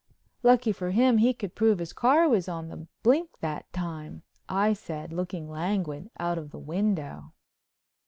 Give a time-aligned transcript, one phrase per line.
[0.41, 4.73] "Lucky for him he could prove his car was on the blink that time," I
[4.73, 7.33] said, looking languid out of the window.